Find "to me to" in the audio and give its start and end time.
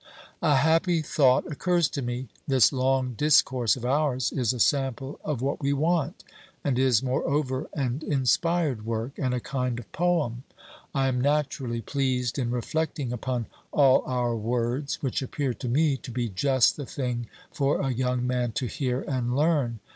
15.53-16.09